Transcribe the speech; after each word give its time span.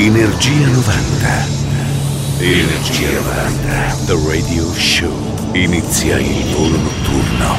Energia 0.00 0.68
90. 0.68 1.46
Energia 2.38 3.10
90. 3.10 3.96
The 4.06 4.16
Radio 4.28 4.72
Show. 4.72 5.10
Inizia 5.54 6.20
il 6.20 6.54
volo 6.54 6.76
notturno. 6.76 7.58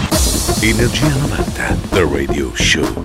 Energia 0.61 1.09
90. 1.09 1.77
The 1.89 2.07
Radio 2.09 2.49
Show. 2.55 3.01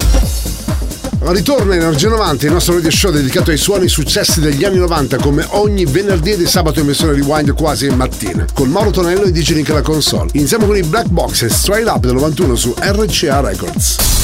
Ritorna 1.19 1.75
Energia 1.75 2.11
90, 2.11 2.47
il 2.47 2.53
nostro 2.53 2.75
radio 2.75 2.91
show 2.93 3.11
dedicato 3.11 3.51
ai 3.51 3.57
suoni 3.57 3.89
successi 3.89 4.39
degli 4.39 4.63
anni 4.63 4.77
90 4.77 5.17
come 5.17 5.45
ogni 5.51 5.85
venerdì 5.85 6.31
e 6.31 6.47
sabato 6.47 6.79
in 6.79 6.87
versione 6.87 7.15
rewind 7.15 7.55
quasi 7.55 7.87
in 7.87 7.97
mattina, 7.97 8.47
con 8.55 8.69
Mauro 8.69 8.91
Tonello 8.91 9.25
e 9.25 9.33
DJ 9.33 9.55
Nick 9.55 9.71
alla 9.71 9.83
console. 9.83 10.31
Iniziamo 10.35 10.67
con 10.67 10.77
i 10.77 10.83
Black 10.83 11.09
Box 11.09 11.43
e 11.43 11.49
Straight 11.49 11.89
Up 11.89 12.05
del 12.05 12.15
91 12.15 12.55
su 12.55 12.73
RCA 12.79 13.41
Records. 13.41 14.24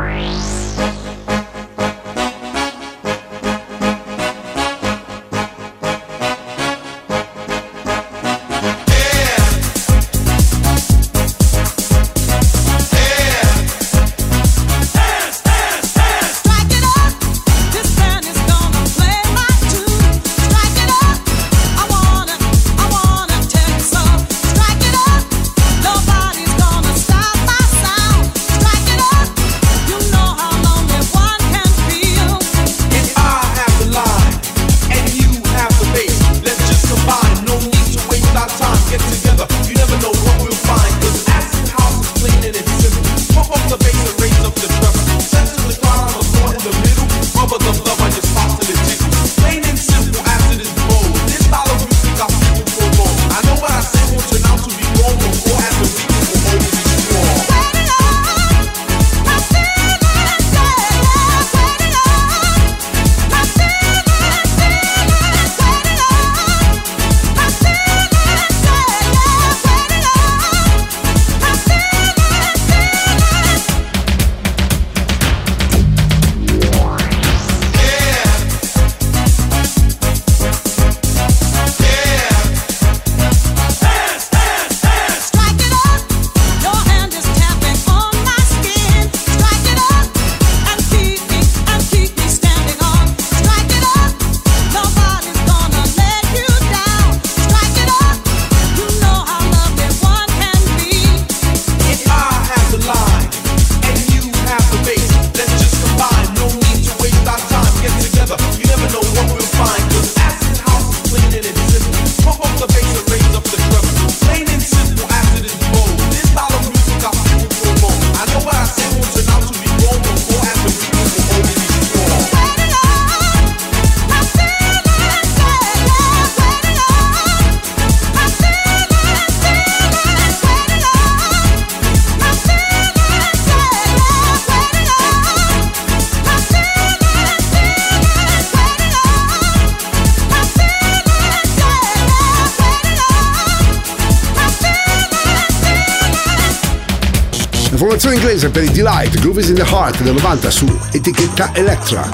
Heart 150.01 150.03
del 150.03 150.13
90 150.15 150.51
su 150.51 150.79
etichetta 150.91 151.51
Electra. 151.53 152.09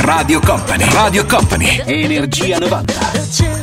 Radio 0.00 0.40
Company, 0.40 0.84
Radio 0.92 1.26
Company, 1.26 1.82
Energia 1.84 2.58
90. 2.58 3.57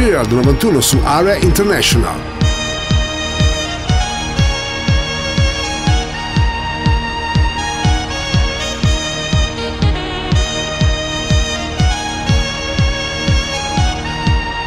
Experience 0.00 0.34
91 0.34 0.80
su 0.80 0.98
Area 1.04 1.36
International. 1.36 2.14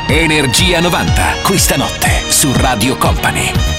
Energia 0.08 0.80
90, 0.80 1.24
questa 1.42 1.78
notte 1.78 2.26
su 2.28 2.52
Radio 2.54 2.96
Company. 2.98 3.73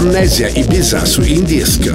Amnesia 0.00 0.48
Ibiza 0.48 1.04
su 1.04 1.20
Indisc. 1.20 1.92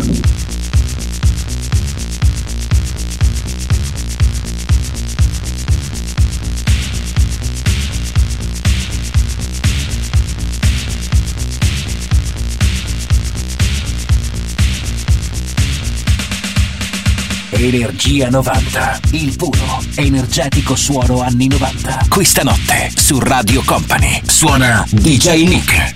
Energia 17.49 18.29
90, 18.29 18.99
il 19.13 19.35
puro, 19.35 19.83
energetico 19.95 20.75
suono 20.75 21.21
anni 21.21 21.47
90. 21.47 22.05
Questa 22.07 22.43
notte 22.43 22.91
su 22.95 23.17
Radio 23.17 23.63
Company 23.65 24.21
suona 24.27 24.85
DJ 24.91 25.47
Nick. 25.47 25.94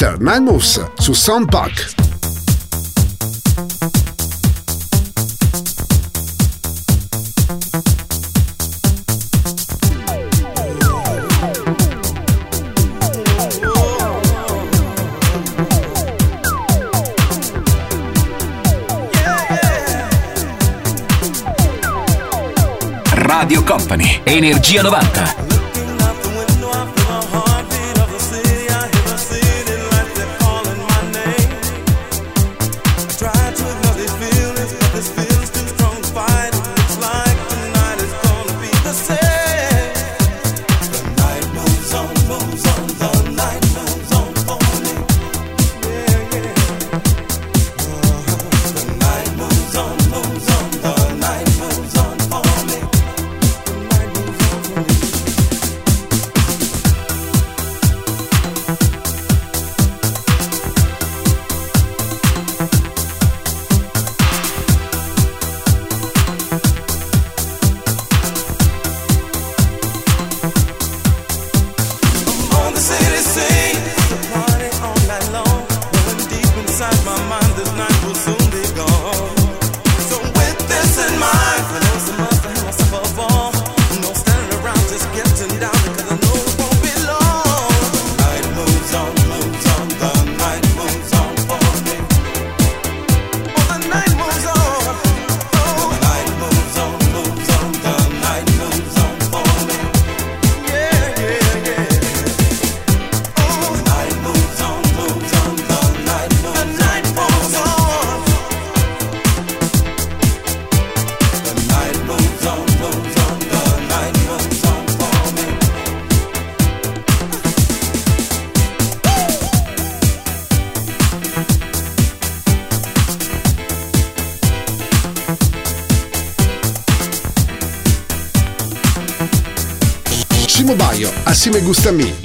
Nine 0.00 0.40
Moves 0.40 0.80
su 0.98 1.12
Sound 1.12 1.50
Pack. 1.50 1.94
Radio 23.12 23.62
Company, 23.64 24.22
Energia 24.24 24.82
90. 24.82 25.51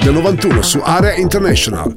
Del 0.07 0.15
91 0.15 0.63
su 0.63 0.81
Area 0.85 1.19
International. 1.19 1.93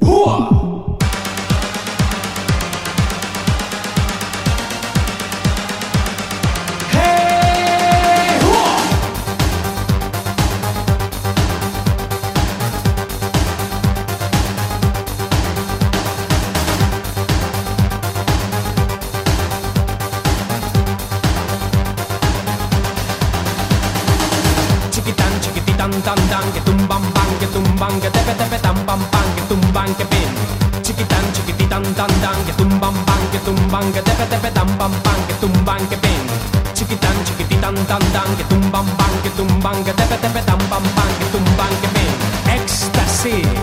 bang, 39.63 39.83
tepe 39.83 40.17
tepe 40.21 40.41
tam 40.45 40.59
bang, 40.69 40.85
bang, 40.95 41.11
tum 41.31 41.45
bang, 41.57 41.73
bing. 41.93 42.15
Ecstasy. 42.49 43.60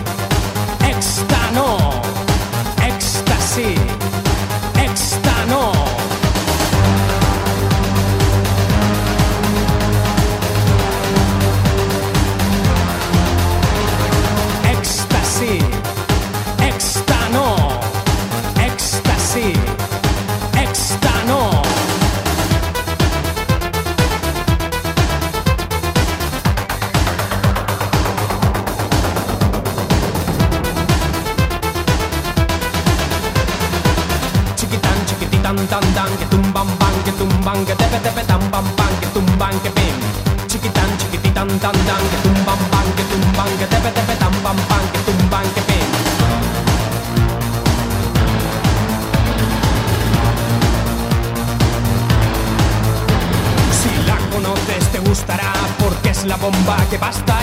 va 57.01 57.09
a. 57.09 57.39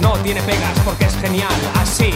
No 0.00 0.12
tiene 0.22 0.42
pegas 0.42 0.78
porque 0.84 1.04
es 1.04 1.16
genial. 1.16 1.54
Así 1.80 2.12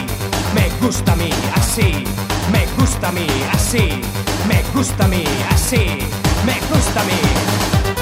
me 0.54 0.68
gusta 0.84 1.12
a 1.12 1.16
mí, 1.16 1.30
así 1.54 2.04
me 2.52 2.66
gusta 2.78 3.08
a 3.08 3.12
mí, 3.12 3.26
así 3.52 4.00
me 4.48 4.62
gusta 4.74 5.04
a 5.04 5.08
mí, 5.08 5.24
así 5.50 5.98
me 6.46 6.54
gusta 6.68 7.00
a 7.00 7.04
mí. 7.04 7.93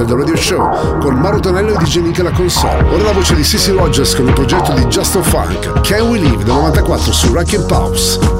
Energia 0.00 0.04
90 0.04 0.04
del 0.04 0.16
Radio 0.16 0.36
Show 0.36 0.98
con 0.98 1.14
Mauro 1.16 1.40
Tonello 1.40 1.74
e 1.74 1.78
DJ 1.78 2.00
Nick 2.00 2.20
alla 2.20 2.30
console. 2.30 2.82
Ora 2.88 3.02
la 3.02 3.12
voce 3.12 3.34
di 3.34 3.44
Sissy 3.44 3.72
Rogers 3.72 4.14
con 4.14 4.26
il 4.26 4.32
progetto 4.32 4.72
di 4.72 4.84
Just 4.86 5.18
Funk, 5.20 5.80
Can 5.82 6.08
We 6.08 6.18
Live 6.18 6.44
del 6.44 6.54
94 6.54 7.12
su 7.12 7.32
Rack 7.32 7.54
and 7.54 7.66
Pops. 7.66 8.39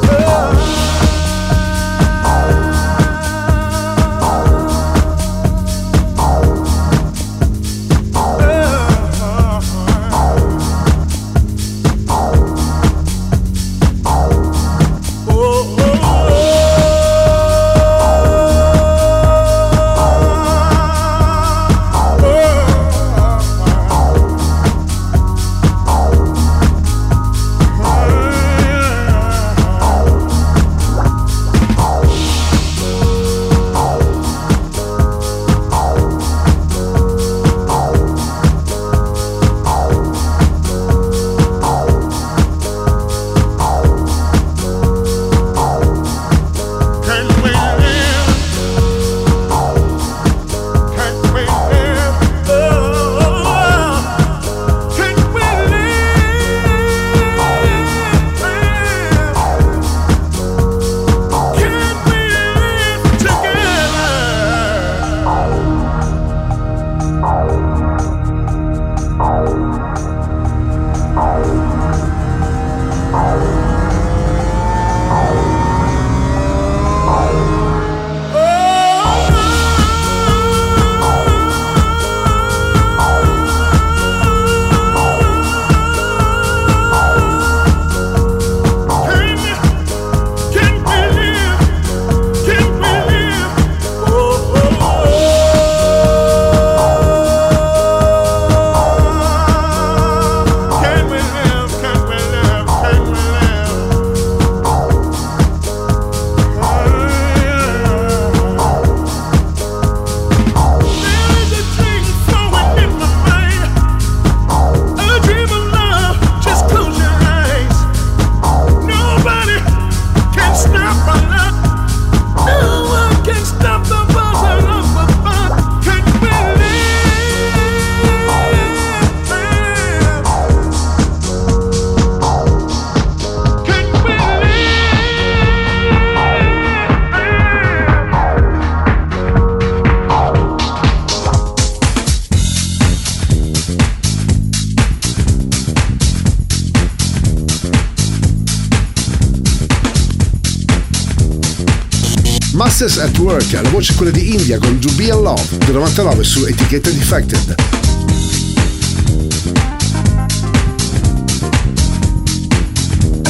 Masters 152.81 153.09
at 153.11 153.17
Work, 153.19 153.51
la 153.51 153.69
voce 153.69 153.93
è 153.93 153.95
quella 153.95 154.11
di 154.11 154.33
India 154.33 154.57
con 154.57 154.79
To 154.79 154.89
Be 154.93 155.03
in 155.03 155.21
Love 155.21 155.57
del 155.65 155.75
99 155.75 156.23
su 156.23 156.45
etichetta 156.45 156.89
Defected. 156.89 157.55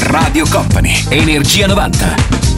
Radio 0.04 0.46
Company. 0.48 1.04
Energia 1.10 1.66
90. 1.66 2.51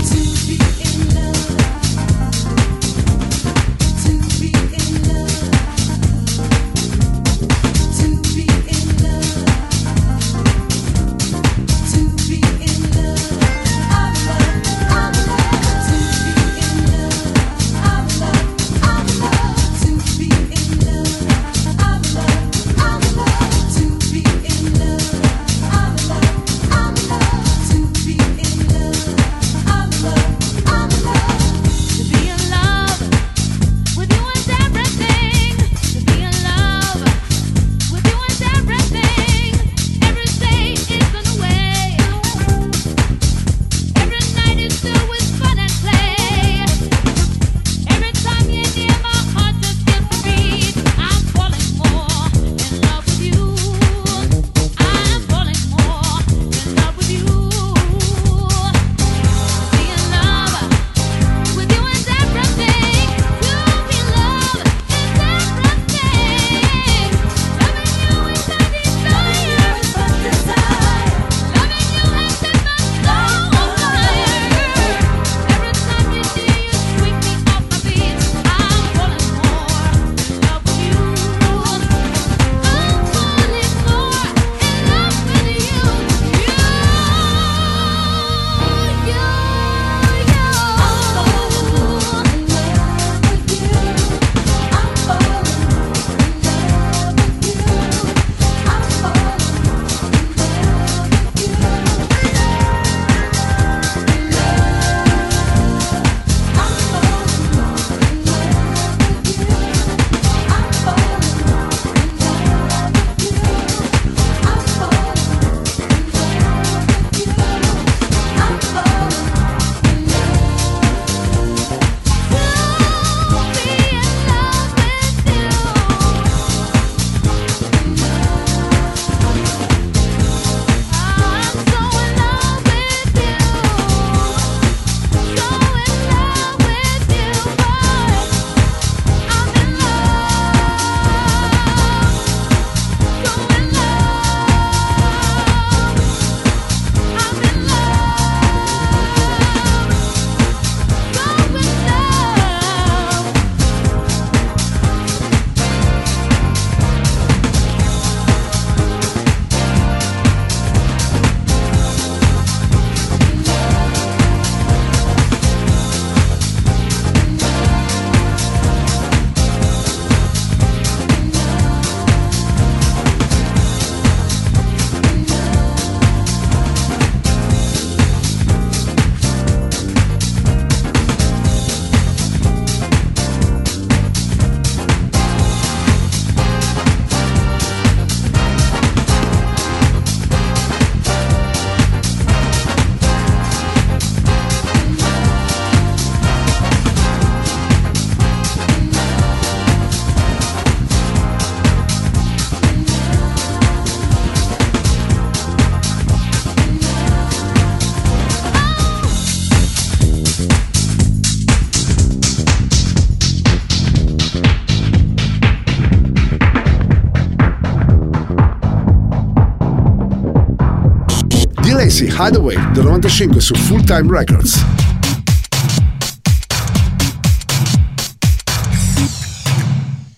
Casey 221.95 222.09
Hideaway 222.09 222.57
del 222.73 222.87
95 222.87 223.41
su 223.41 223.55
Full 223.55 223.85
Time 223.85 224.11
Records. 224.11 224.65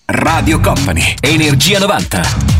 Radio 0.07 0.59
Company, 0.59 1.15
Energia 1.21 1.77
90. 1.79 2.56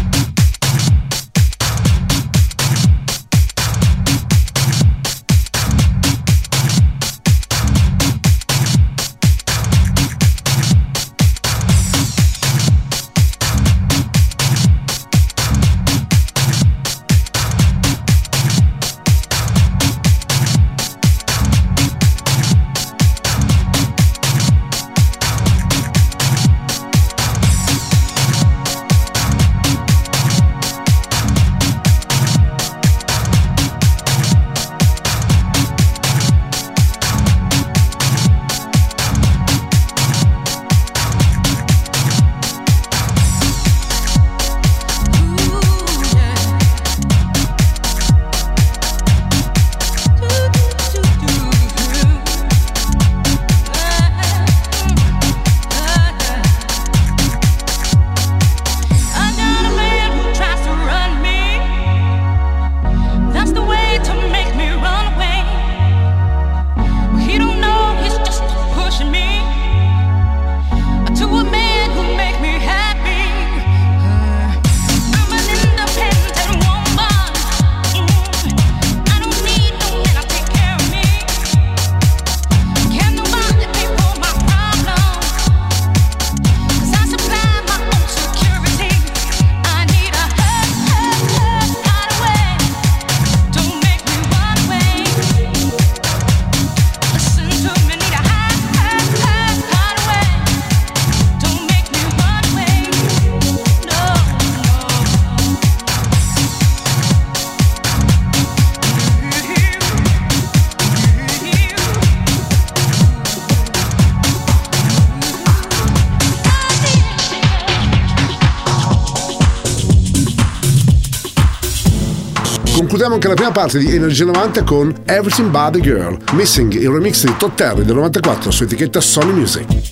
Ascoltiamo 122.97 123.21
anche 123.23 123.27
la 123.27 123.35
prima 123.35 123.51
parte 123.51 123.77
di 123.77 123.95
Energia 123.95 124.25
90 124.25 124.63
con 124.63 124.91
Everything 125.05 125.51
But 125.51 125.73
The 125.73 125.81
Girl, 125.81 126.17
Missing, 126.31 126.73
il 126.73 126.89
remix 126.89 127.25
di 127.25 127.35
Todd 127.37 127.53
Terry 127.53 127.83
del 127.83 127.93
94 127.93 128.49
su 128.49 128.63
etichetta 128.63 128.99
Sony 128.99 129.33
Music. 129.33 129.86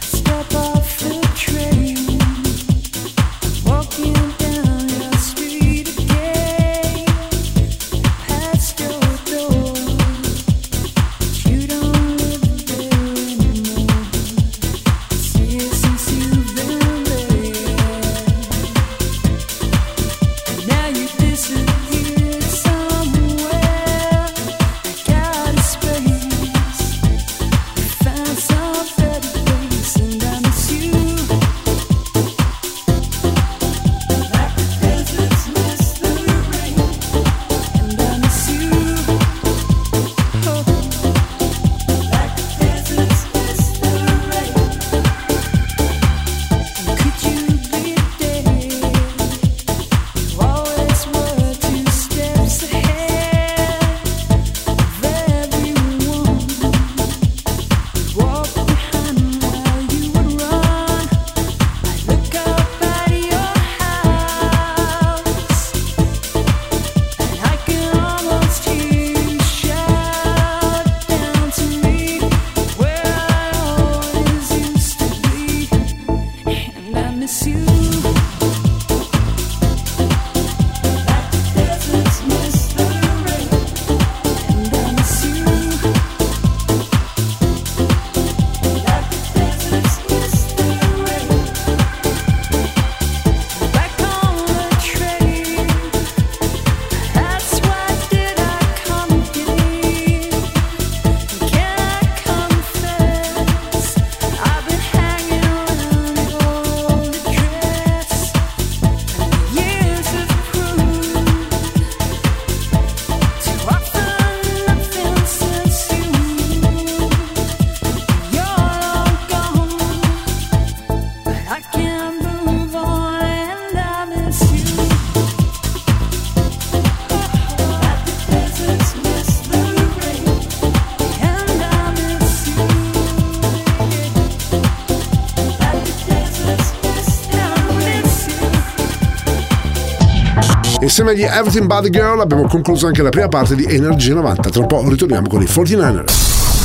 Insieme 140.85 141.11
agli 141.11 141.23
Everything 141.23 141.65
But 141.65 141.81
The 141.81 141.89
Girl 141.89 142.19
abbiamo 142.21 142.47
concluso 142.47 142.85
anche 142.85 143.01
la 143.01 143.09
prima 143.09 143.27
parte 143.27 143.55
di 143.55 143.65
Energia 143.65 144.13
90. 144.13 144.49
Tra 144.51 144.61
un 144.61 144.67
po' 144.67 144.87
ritorniamo 144.87 145.27
con 145.27 145.41
i 145.41 145.45
49ers. 145.45 146.13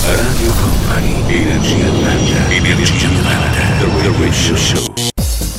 Radio 0.05 0.53
Company, 0.61 1.23
Energia 1.27 1.87
90, 1.87 2.51
Energia 2.51 3.09
90, 3.09 3.23
The 3.79 4.13
Radio 4.19 4.57
Show. 4.57 4.93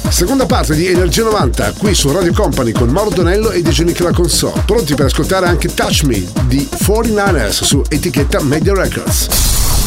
Seconda 0.10 0.46
parte 0.46 0.76
di 0.76 0.86
Energia 0.86 1.24
90 1.24 1.74
qui 1.80 1.96
su 1.96 2.12
Radio 2.12 2.34
Company 2.34 2.72
con 2.72 2.90
Mauro 2.90 3.10
Donello 3.10 3.50
e 3.50 3.64
Dejoni 3.64 3.96
la 3.98 4.12
console. 4.12 4.62
Pronti 4.64 4.94
per 4.94 5.06
ascoltare 5.06 5.48
anche 5.48 5.74
Touch 5.74 6.04
Me 6.04 6.24
di 6.46 6.70
49ers 6.72 7.64
su 7.64 7.82
etichetta 7.90 8.44
Media 8.44 8.76
Records. 8.76 9.28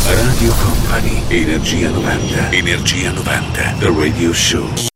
Radio 0.05 0.53
Company, 0.61 1.23
Energia 1.29 1.91
90, 1.91 2.51
Energia 2.51 3.13
90, 3.13 3.75
The 3.79 3.95
Radio 3.97 4.33
Show. 4.33 4.93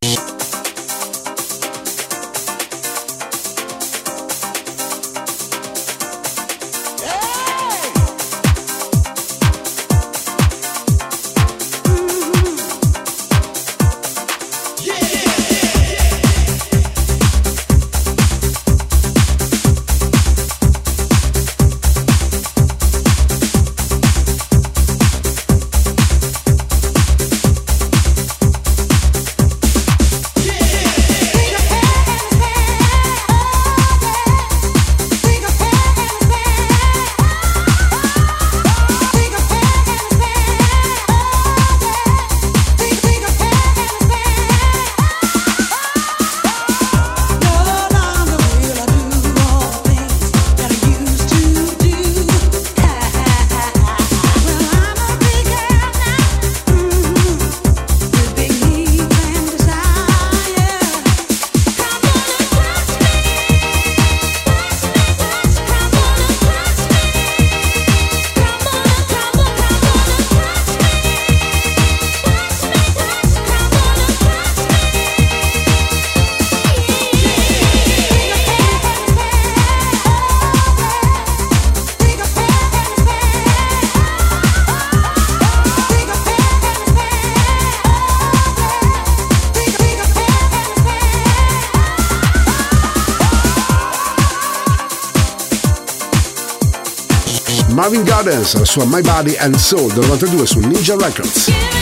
Gardens, 98.48 98.54
la 98.54 98.64
sua 98.64 98.84
My 98.84 99.02
Body 99.02 99.36
and 99.38 99.56
Soul 99.56 99.92
del 99.92 100.06
92 100.06 100.46
su 100.46 100.60
Ninja 100.60 100.96
Records. 100.96 101.77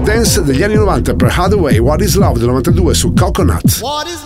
Dance 0.00 0.42
degli 0.42 0.62
anni 0.62 0.74
90 0.74 1.14
per 1.14 1.32
Hathaway, 1.36 1.78
What 1.78 2.00
is 2.00 2.14
Love 2.16 2.38
del 2.38 2.48
92 2.48 2.94
su 2.94 3.12
Coconut. 3.12 3.80
What 3.80 4.06
is 4.06 4.25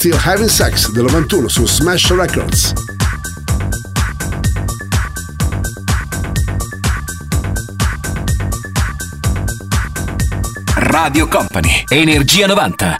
Still 0.00 0.16
Having 0.16 0.48
Sex 0.48 0.92
del 0.94 1.04
91 1.08 1.50
su 1.50 1.66
Smash 1.66 2.10
Records. 2.12 2.72
Radio 10.74 11.28
Company, 11.28 11.84
Energia 11.90 12.46
90. 12.46 12.98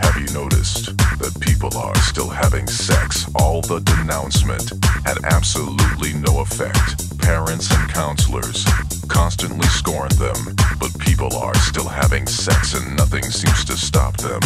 Have 0.00 0.18
you 0.18 0.32
noticed 0.32 0.96
that 1.18 1.38
people 1.38 1.76
are 1.76 1.94
still 1.98 2.30
having 2.30 2.66
sex? 2.66 3.26
All 3.34 3.60
the 3.60 3.80
denouncement 3.80 4.72
had 5.04 5.18
absolutely 5.24 6.14
no 6.14 6.40
effect. 6.40 7.18
Parents 7.18 7.70
and 7.72 7.92
counselors 7.92 8.64
constantly 9.08 9.68
scorn 9.68 10.08
them, 10.16 10.56
but 10.80 10.98
people 10.98 11.28
are 11.36 11.54
still 11.56 11.88
having 11.88 12.26
sex 12.26 12.72
and 12.72 12.96
nothing 12.96 13.24
seems 13.24 13.66
to 13.66 13.76
stop 13.76 14.16
them. 14.16 14.40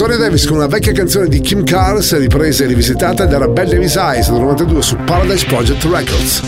Sonia 0.00 0.16
Davis 0.16 0.46
con 0.46 0.56
una 0.56 0.66
vecchia 0.66 0.92
canzone 0.92 1.28
di 1.28 1.40
Kim 1.42 1.62
Cars 1.62 2.16
ripresa 2.16 2.64
e 2.64 2.68
rivisitata 2.68 3.26
da 3.26 3.36
Rebel 3.36 3.68
Davis 3.68 3.96
Eyes 3.96 4.30
del 4.30 4.40
92 4.40 4.80
su 4.80 4.96
Paradise 4.96 5.44
Project 5.44 5.84
Records. 5.84 6.42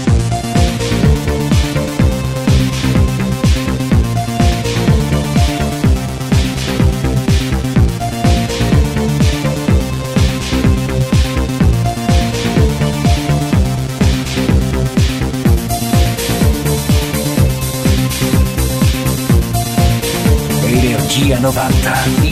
Energia 20.65 21.39
90 21.39 22.32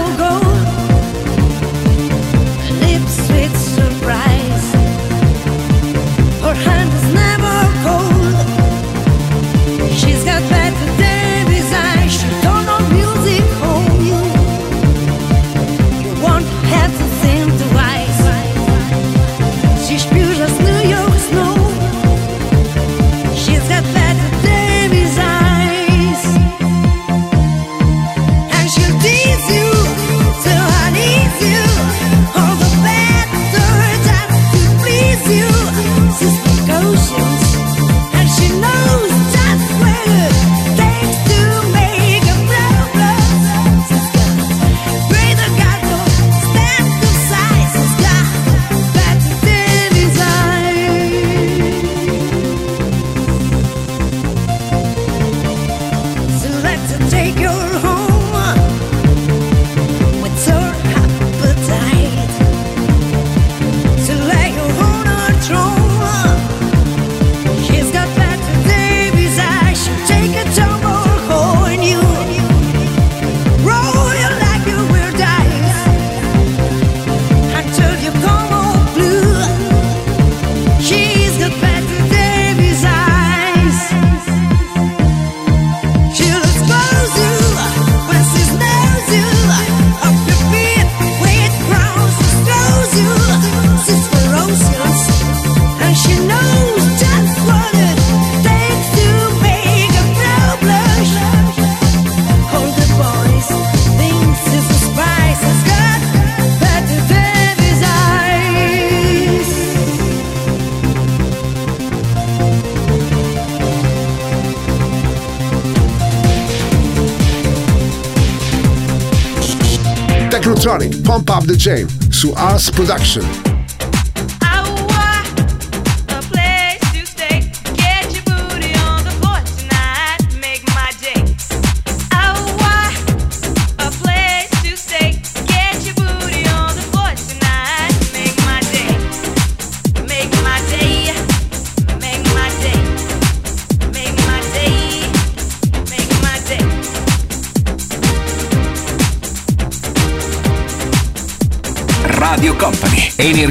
to 122.21 122.31
Us 122.33 122.69
Production. 122.69 123.50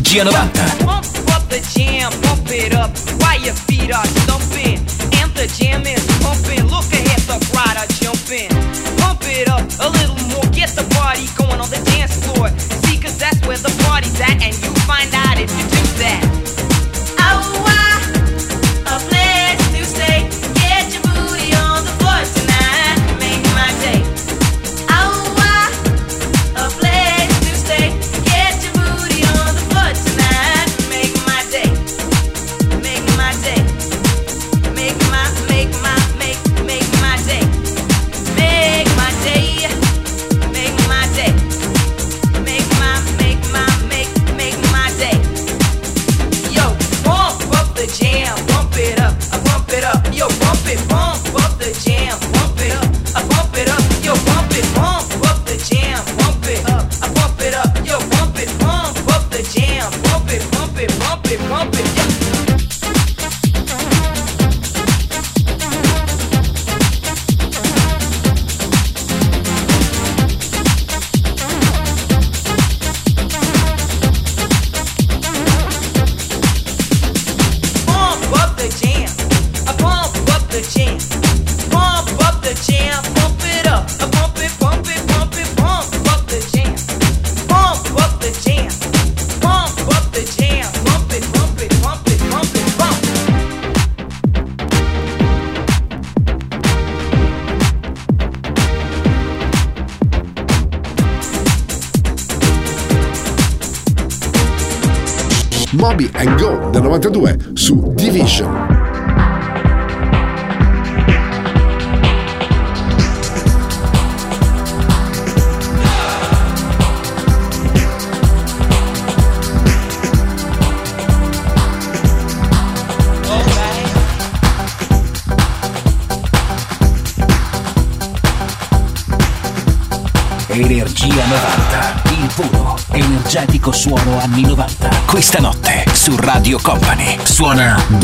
Energia 0.01 0.25
90. 0.25 0.85
Pump 0.85 1.49
the 1.51 1.61
jam, 1.75 2.11
pump 2.23 2.49
it 2.51 2.75
up 2.75 2.91
your 3.45 3.53
feet 3.53 3.93
are. 3.93 4.81
And 5.21 5.31
the 5.35 5.47
jam 5.59 5.83
is 5.87 6.07
pumping. 6.23 6.65
Look 6.65 6.91
ahead, 6.93 7.21
jumping. 8.01 8.49
Pump 8.97 9.21
it 9.25 9.49
up 9.49 9.61
a 9.81 9.89
little 9.91 10.17
more. 10.33 10.47
Get 10.53 10.71
the 10.71 10.85
party 10.97 11.27
going 11.37 11.61
on 11.61 11.69
the 11.69 11.83
dance 11.93 12.17
floor. 12.25 12.49
That's 13.21 13.47
where 13.47 13.59
the 13.59 13.71
party's 13.85 14.19
at, 14.21 14.43
and 14.43 14.55
you 14.63 14.71
find 14.89 15.13
out 15.13 15.39
if 15.39 15.51
you 15.53 15.69
do. 15.69 15.80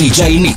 DJ 0.06 0.38
Nick. 0.38 0.55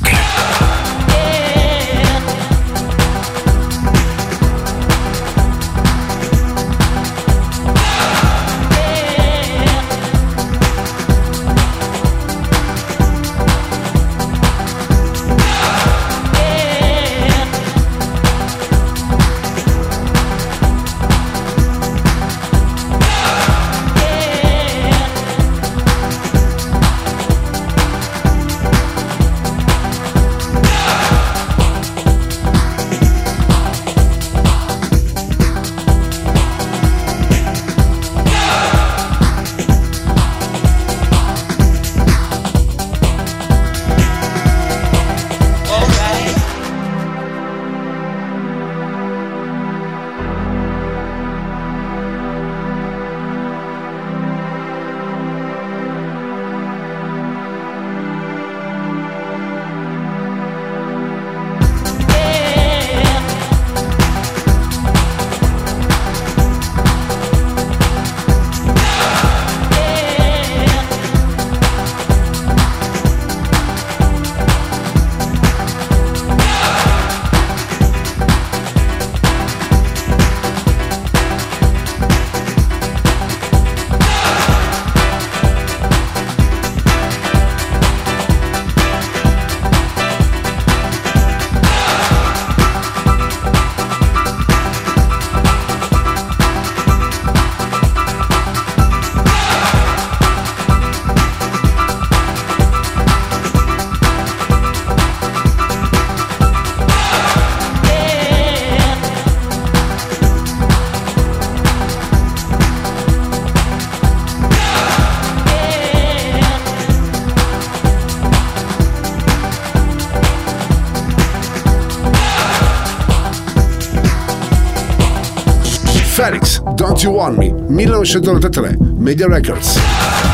1993, 128.00 128.78
Media 128.98 129.28
Records. 129.28 130.29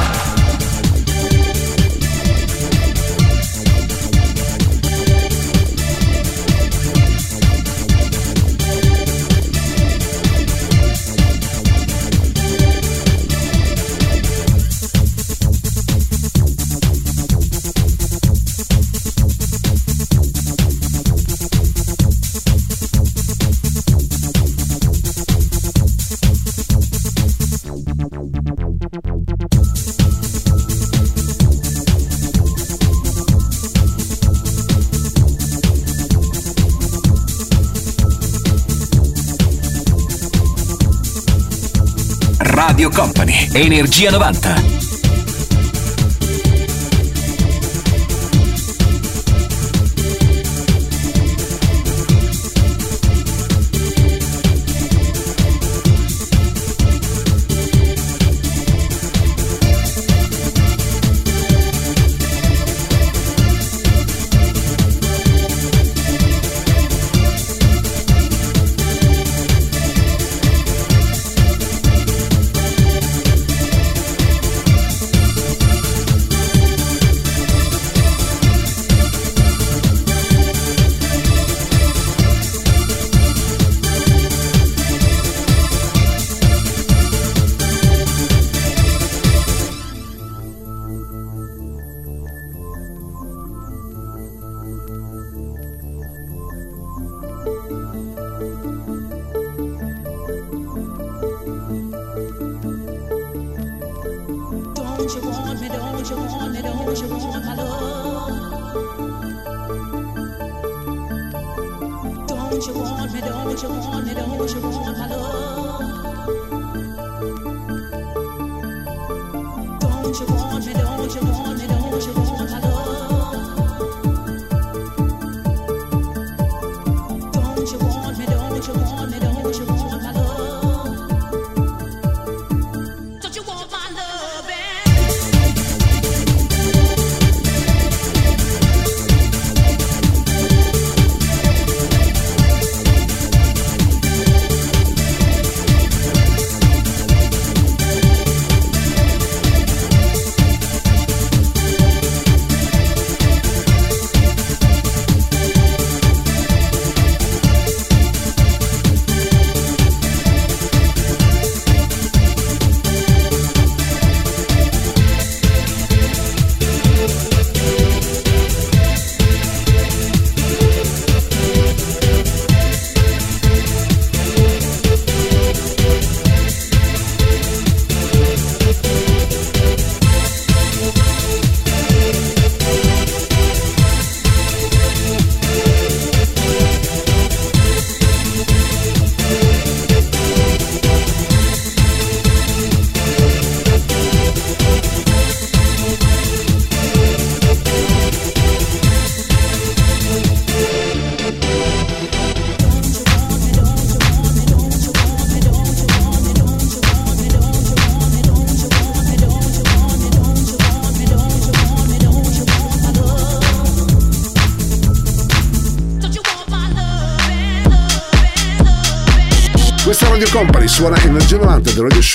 Energia 43.56 44.10
90. 44.10 44.85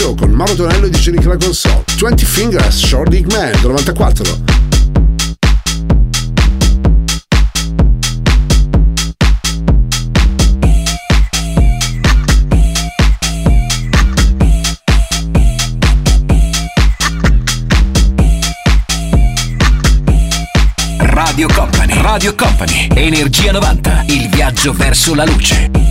Show 0.01 0.15
con 0.15 0.31
Mauro 0.31 0.55
Tonello 0.55 0.87
e 0.87 0.89
DJ 0.89 1.09
Nick 1.09 1.25
la 1.25 1.37
console. 1.37 1.83
20 1.99 2.25
Fingers, 2.25 2.75
Short 2.75 3.07
Big 3.07 3.31
Man, 3.31 3.51
94. 3.61 4.39
Radio 20.97 21.47
Company, 21.53 22.01
Radio 22.01 22.33
Company, 22.33 22.87
Energia 22.95 23.51
90, 23.51 24.05
il 24.07 24.29
viaggio 24.29 24.73
verso 24.73 25.13
la 25.13 25.25
luce. 25.25 25.90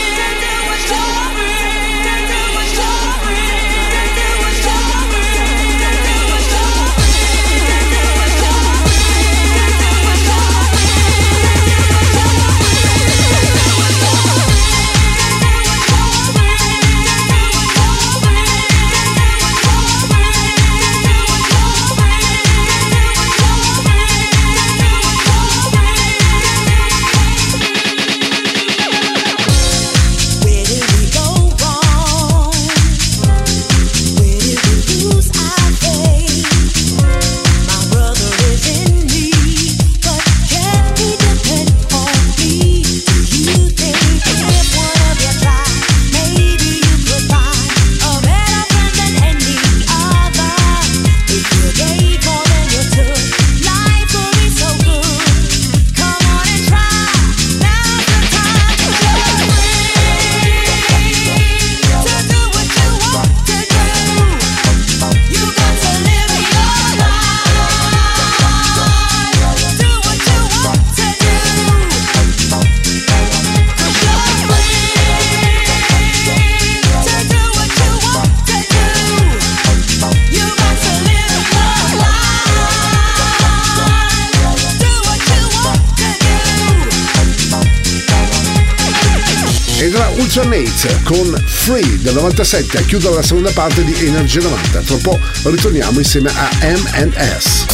del 92.11 92.19
97 92.19 92.77
a 92.77 92.81
chiudere 92.81 93.15
la 93.15 93.21
seconda 93.21 93.51
parte 93.51 93.85
di 93.85 93.93
Energia 94.05 94.41
90. 94.41 94.79
Tra 94.81 94.95
poco 95.01 95.19
ritorniamo 95.43 95.99
insieme 95.99 96.29
a 96.29 96.49
M&S. 96.61 97.65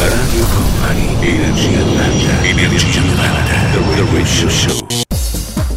Radio 0.00 0.46
Company, 0.46 1.16
Energia 1.20 1.78
90, 1.78 2.42
Energia 2.42 3.00
90, 3.00 3.42
The 3.70 4.04
Radio 4.12 4.48
Show. 4.50 4.86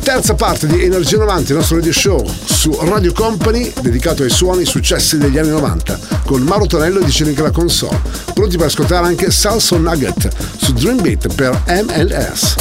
Terza 0.04 0.34
parte 0.34 0.66
di 0.66 0.84
Energia 0.84 1.18
90, 1.18 1.52
il 1.52 1.58
nostro 1.58 1.76
radio 1.78 1.94
show 1.94 2.28
su 2.44 2.76
Radio 2.82 3.14
Company 3.14 3.72
dedicato 3.82 4.24
ai 4.24 4.32
suoni 4.32 4.66
successi 4.66 5.20
degli 5.20 5.38
anni 5.38 5.50
90 5.50 6.00
con 6.26 6.42
Mauro 6.42 6.66
Tonello 6.66 7.00
e 7.00 7.06
Dicenica 7.06 7.44
la 7.44 7.52
console. 7.52 8.02
Pronti 8.34 8.58
per 8.58 8.66
ascoltare 8.66 9.06
anche 9.06 9.30
Salson 9.30 9.84
Nugget 9.84 10.28
su 10.58 10.74
Dream 10.74 11.02
Beat 11.02 11.34
per 11.36 11.62
MLS. 11.68 12.61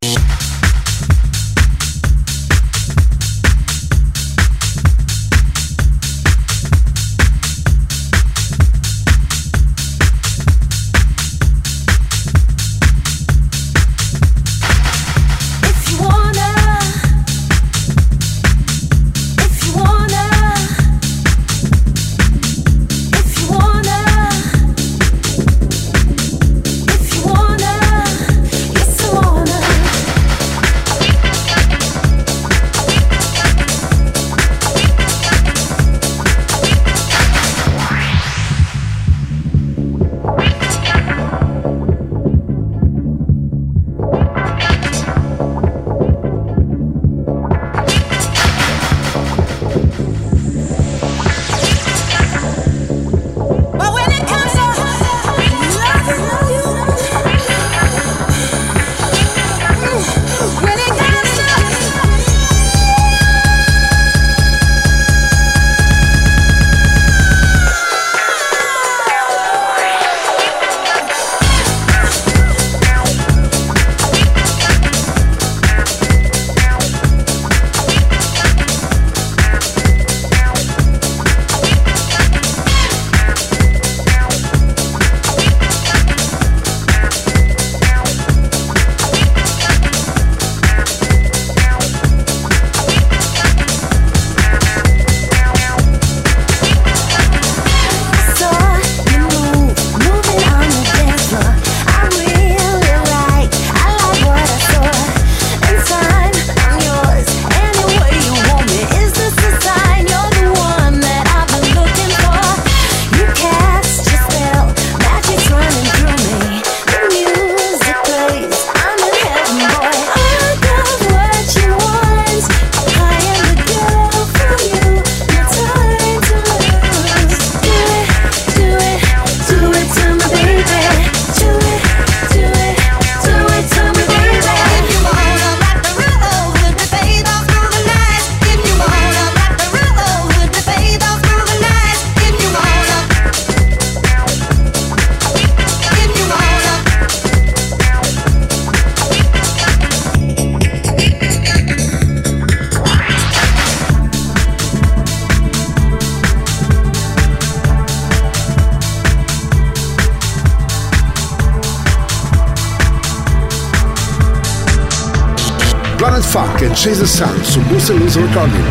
Russell 167.91 168.23
our 168.23 168.27
recording. 168.27 168.70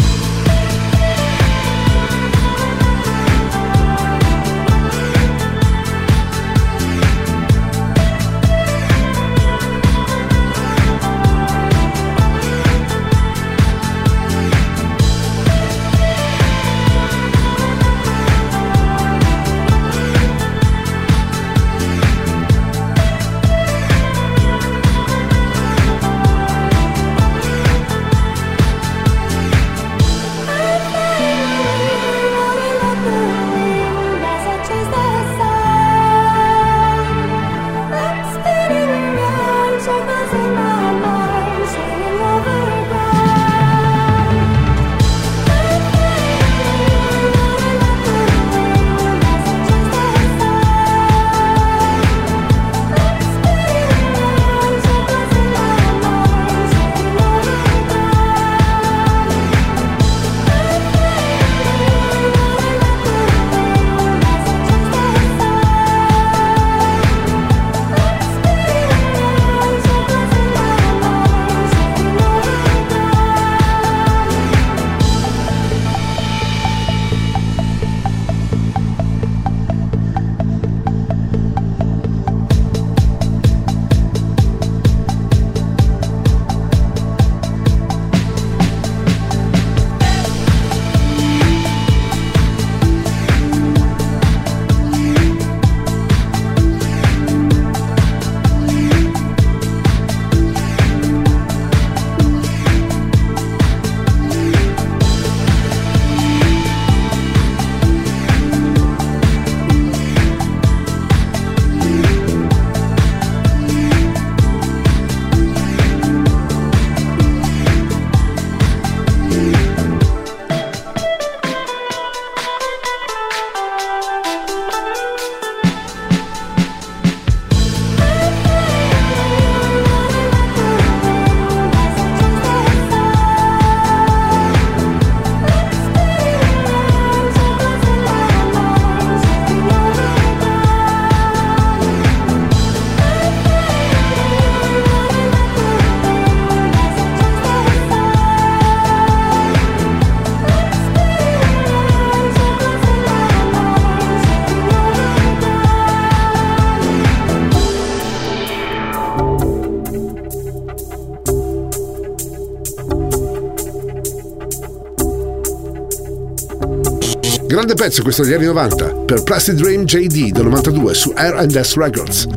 Grande 167.71 167.89
pezzo 167.89 168.03
questo 168.03 168.23
degli 168.23 168.33
anni 168.33 168.45
90 168.47 168.85
per 169.05 169.23
Plastic 169.23 169.55
Dream 169.55 169.85
JD 169.85 170.31
del 170.31 170.43
92 170.43 170.93
su 170.93 171.13
R&S 171.15 171.75
Records. 171.75 172.27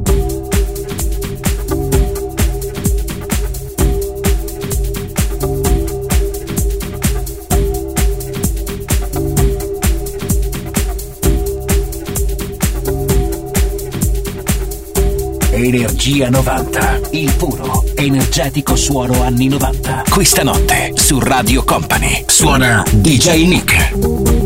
Energia 15.51 16.30
90. 16.30 17.01
Il 17.11 17.32
puro, 17.37 17.82
energetico 17.97 18.76
suono 18.76 19.24
anni 19.24 19.49
90. 19.49 20.05
Questa 20.11 20.45
notte 20.45 20.93
su 20.95 21.18
Radio 21.18 21.64
Company. 21.64 22.22
Suona 22.28 22.85
DJ 22.93 23.47
Nick. 23.49 24.43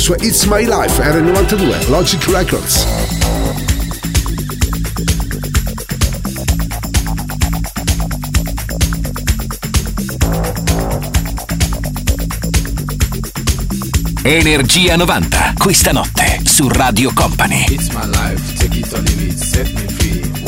sua 0.00 0.16
It's 0.20 0.44
My 0.44 0.64
Life 0.64 1.02
era 1.02 1.18
il 1.18 1.24
92, 1.24 1.86
Logic 1.88 2.24
Records. 2.28 2.86
Energia 14.22 14.96
90, 14.96 15.54
questa 15.58 15.92
notte 15.92 16.40
su 16.44 16.66
Radio 16.68 17.12
Company. 17.12 17.66
It's 17.68 17.88
my 17.88 18.06
life, 18.06 18.54
take 18.56 18.78
it 18.78 18.90
or 18.92 19.00
leave 19.00 19.26
it, 19.26 19.38
set 19.38 19.70
me 19.74 19.89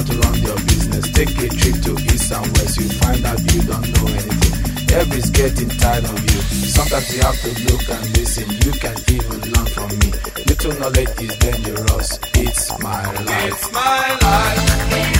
start 0.00 0.06
to 0.06 0.28
run 0.28 0.42
your 0.42 0.56
business. 0.66 1.10
Take 1.12 1.30
a 1.30 1.48
trip 1.48 1.76
to 1.84 1.92
east 2.12 2.32
and 2.32 2.46
west, 2.58 2.76
you 2.76 2.88
find 3.00 3.24
out 3.24 3.40
you 3.52 3.62
don't 3.62 3.88
know 3.94 4.06
anything. 4.12 4.96
Every's 4.96 5.30
getting 5.30 5.68
tired 5.68 6.04
of 6.04 6.20
you. 6.20 6.40
Sometimes 6.68 7.14
you 7.14 7.22
have 7.22 7.40
to 7.40 7.50
look 7.64 7.88
and 7.88 8.16
listen. 8.16 8.48
You 8.64 8.72
can 8.72 8.96
even 9.08 9.40
learn 9.52 9.66
from 9.66 9.88
me. 9.98 10.10
Little 10.46 10.72
knowledge 10.80 11.20
is 11.20 11.36
dangerous. 11.38 12.18
It's 12.34 12.82
my 12.82 13.04
life. 13.04 13.52
It's 13.52 13.72
my 13.72 14.18
life. 14.22 15.15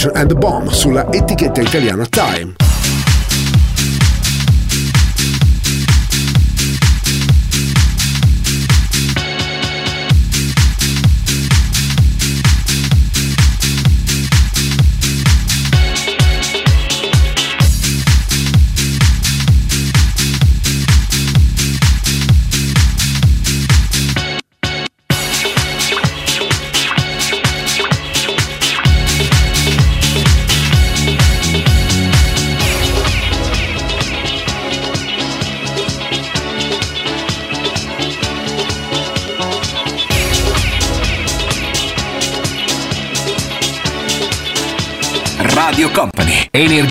Temptation 0.00 0.12
and 0.14 0.34
Bomb 0.38 0.70
sulla 0.70 1.06
etichetta 1.12 1.60
italiana 1.60 2.06
Time. 2.06 2.59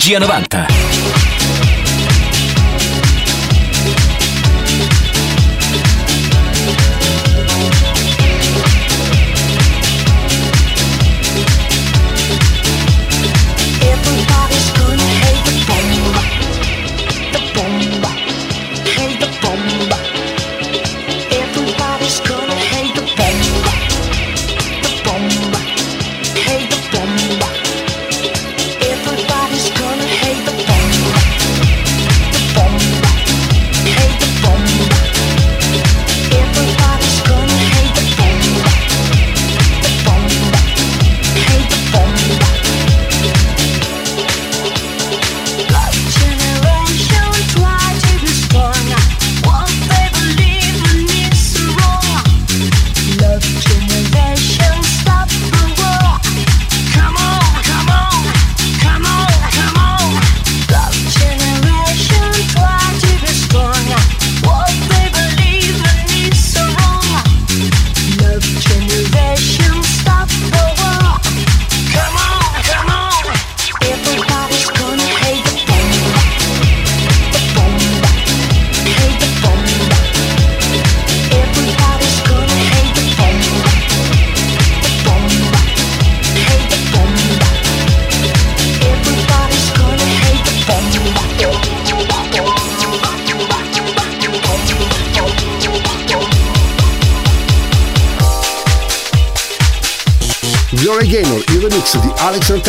Energia 0.10 0.20
90. 0.20 0.79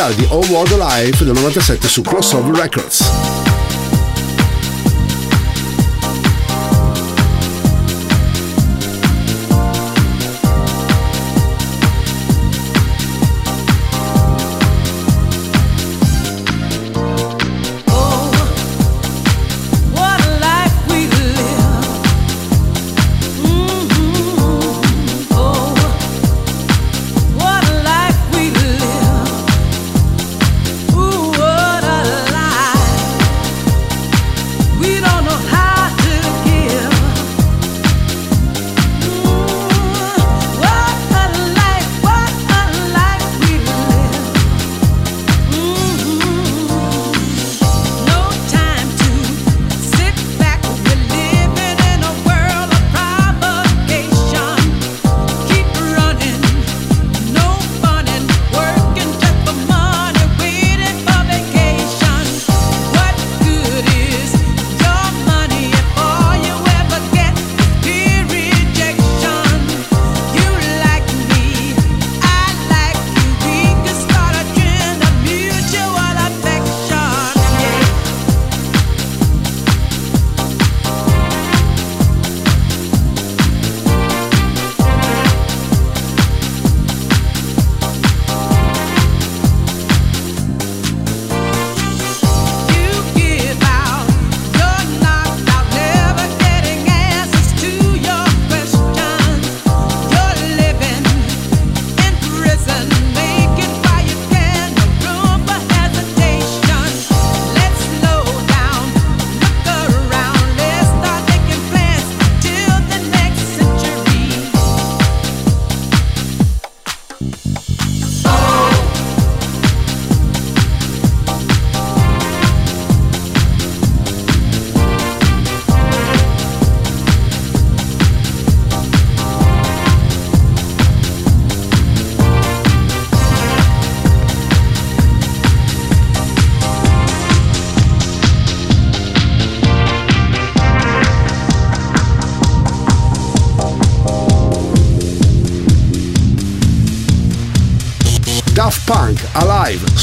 novità 0.01 0.11
di 0.13 0.27
All 0.31 0.49
World 0.49 0.81
Alive 0.81 1.25
del 1.25 1.35
97 1.35 1.87
su 1.87 2.01
Crossover 2.01 2.55
Records. 2.55 3.40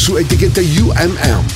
Su 0.07 0.17
etichetta 0.17 0.61
UMM. 0.61 1.46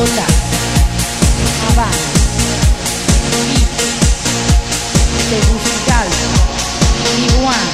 Bogotá, 0.00 0.24
Habana, 1.68 1.92
Quito, 3.52 3.84
Tegucigalpa, 5.28 6.26
Tijuana, 7.04 7.68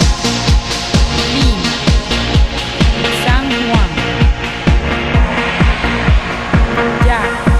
Lima, 1.35 1.73
San 3.23 3.47
Juan, 3.47 3.90
Yaca, 7.07 7.55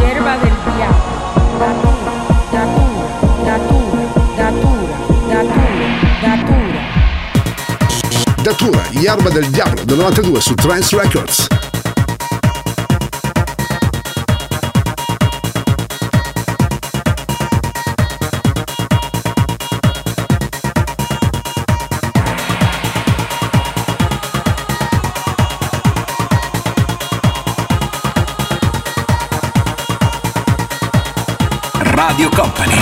Hierba 0.00 0.34
del 0.38 0.56
Diablo, 0.72 1.12
Datura, 1.60 2.12
Datura, 2.54 3.06
Datura, 4.38 4.96
Datura, 5.28 5.88
Datura. 6.22 6.82
Datura, 8.42 8.82
Yarba 8.92 9.28
del 9.28 9.52
Diablo 9.52 9.84
del 9.84 9.98
92 9.98 10.42
su 10.42 10.54
Trance 10.54 10.96
Records. 10.96 11.48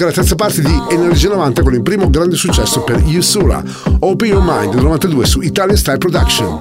anche 0.00 0.04
la 0.04 0.12
terza 0.12 0.34
parte 0.34 0.62
di 0.62 0.82
Energia 0.88 1.28
90 1.28 1.62
con 1.62 1.74
il 1.74 1.82
primo 1.82 2.08
grande 2.08 2.36
successo 2.36 2.82
per 2.82 3.02
Yusura, 3.04 3.62
Open 3.98 4.28
Your 4.28 4.42
Mind 4.42 4.74
92 4.74 5.26
su 5.26 5.40
Italian 5.42 5.76
Style 5.76 5.98
Production. 5.98 6.58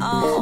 Oh. 0.00 0.41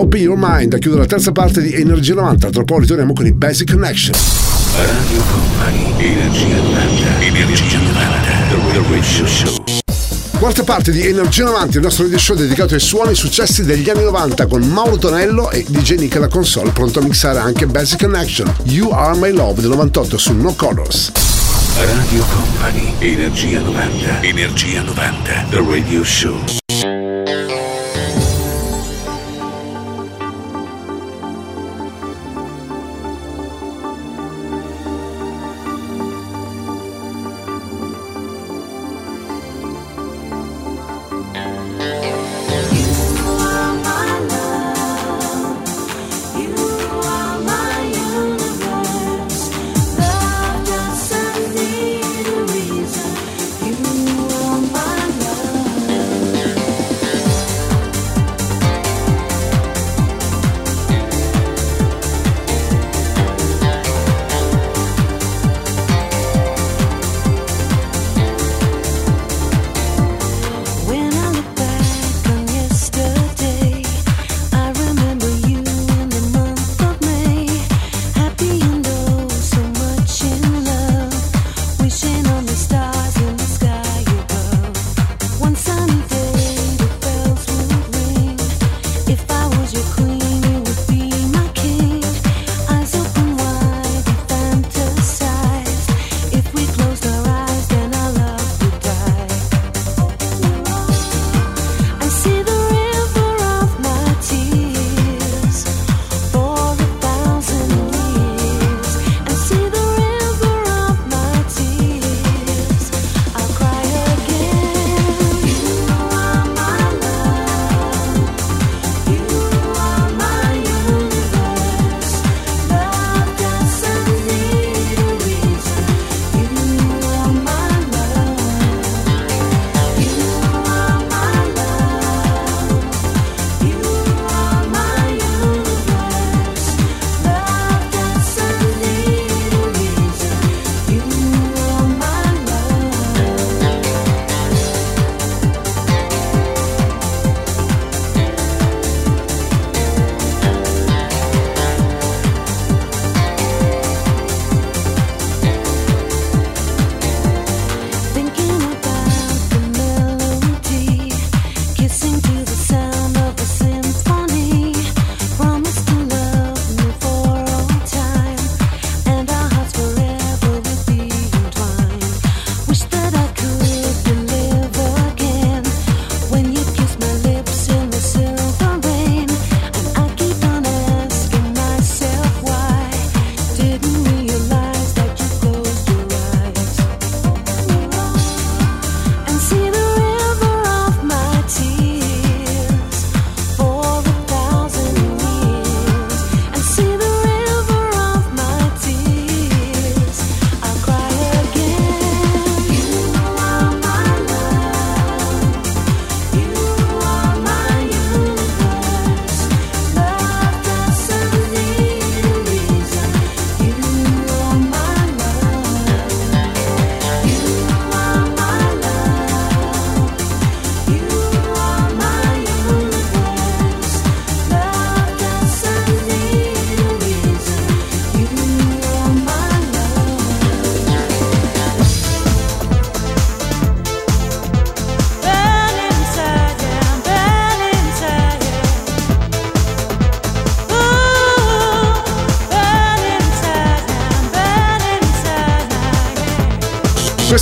Open 0.00 0.18
Your 0.18 0.38
Mind 0.40 0.72
a 0.72 0.78
chiudere 0.78 1.02
la 1.02 1.06
terza 1.06 1.30
parte 1.30 1.60
di 1.60 1.74
Energia 1.74 2.14
90. 2.14 2.48
Tra 2.48 2.64
poco 2.64 2.80
ritorniamo 2.80 3.12
con 3.12 3.26
i 3.26 3.32
Basic 3.32 3.70
Connection. 3.70 4.14
Radio 4.74 5.22
Company, 5.30 5.92
Energia 5.98 6.56
90, 6.56 7.20
Energia 7.20 7.78
90, 7.78 8.30
The 8.48 8.82
Radio 8.88 9.26
Show. 9.26 9.64
Quarta 10.38 10.64
parte 10.64 10.90
di 10.90 11.06
Energia 11.06 11.44
90, 11.44 11.76
il 11.76 11.82
nostro 11.84 12.04
radio 12.04 12.18
show 12.18 12.34
dedicato 12.34 12.72
ai 12.72 12.80
suoni 12.80 13.10
e 13.10 13.14
successi 13.14 13.62
degli 13.62 13.90
anni 13.90 14.04
90 14.04 14.46
con 14.46 14.62
Mauro 14.62 14.96
Tonello 14.96 15.50
e 15.50 15.66
DJ 15.68 15.96
Nick 15.96 16.16
la 16.16 16.28
console, 16.28 16.70
pronto 16.70 17.00
a 17.00 17.02
mixare 17.02 17.38
anche 17.38 17.66
Basic 17.66 18.00
Connection, 18.00 18.50
You 18.64 18.88
Are 18.92 19.18
My 19.18 19.32
Love 19.32 19.60
del 19.60 19.68
98 19.68 20.16
su 20.16 20.32
No 20.32 20.54
Colors. 20.54 21.12
Radio 21.76 22.24
Company, 22.24 22.94
Energia 23.00 23.60
90, 23.60 24.22
Energia 24.22 24.80
90, 24.80 25.46
The 25.50 25.58
Radio 25.58 26.02
Show. 26.02 26.59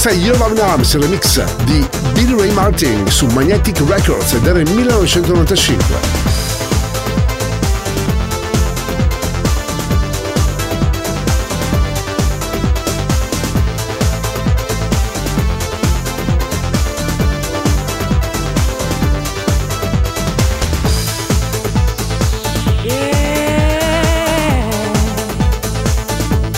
Questa 0.01 0.17
è 0.17 0.23
Your 0.23 0.39
Love 0.39 0.55
Now, 0.55 0.81
remix 1.01 1.43
di 1.65 1.85
Billy 2.13 2.39
Ray 2.39 2.53
Martin 2.53 3.11
su 3.11 3.27
Magnetic 3.27 3.83
Records 3.85 4.33
ed 4.35 4.47
era 4.47 4.61
il 4.61 4.71
1995. 4.71 6.37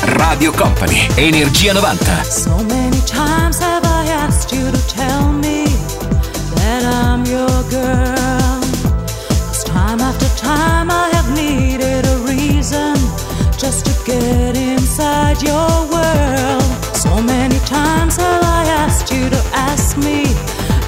Radio 0.02 0.52
Company, 0.52 1.08
Energia 1.14 1.72
90. 1.72 2.69
your 15.42 15.70
world. 15.92 16.62
So 16.94 17.22
many 17.22 17.58
times 17.60 18.16
have 18.16 18.42
I 18.42 18.64
asked 18.84 19.12
you 19.12 19.28
to 19.30 19.40
ask 19.54 19.96
me 19.96 20.24